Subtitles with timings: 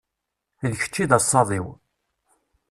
[0.71, 1.65] D kečč i d asaḍ-iw.